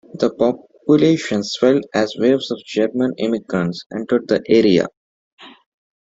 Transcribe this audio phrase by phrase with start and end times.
[0.15, 4.87] The population swelled as waves of German immigrants entered the area.